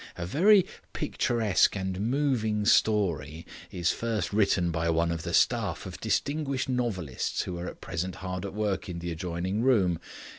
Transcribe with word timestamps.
A 0.17 0.25
very 0.25 0.65
picturesque 0.93 1.75
and 1.75 2.01
moving 2.01 2.65
story 2.65 3.45
is 3.69 3.91
first 3.91 4.33
written 4.33 4.71
by 4.71 4.89
one 4.89 5.11
of 5.11 5.21
the 5.21 5.31
staff 5.31 5.85
of 5.85 5.99
distinguished 6.01 6.67
novelists 6.67 7.43
who 7.43 7.59
are 7.59 7.67
at 7.67 7.81
present 7.81 8.15
hard 8.15 8.43
at 8.43 8.55
work 8.55 8.89
in 8.89 8.97
the 8.97 9.11
adjoining 9.11 9.61
room. 9.61 9.99